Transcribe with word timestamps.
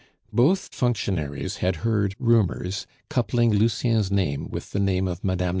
Both 0.33 0.73
functionaries 0.73 1.57
had 1.57 1.75
heard 1.85 2.15
rumors 2.17 2.87
coupling 3.07 3.51
Lucien's 3.53 4.09
name 4.09 4.49
with 4.49 4.71
the 4.71 4.79
name 4.79 5.07
of 5.07 5.23
Mme. 5.23 5.43